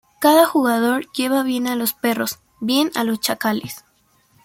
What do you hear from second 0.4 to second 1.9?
jugador lleva bien a